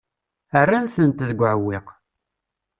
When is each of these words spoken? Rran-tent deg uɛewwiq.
Rran-tent 0.67 1.27
deg 1.29 1.39
uɛewwiq. 1.41 1.87